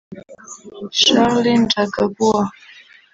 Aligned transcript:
Charles 0.99 1.51
Njagagua 1.63 2.41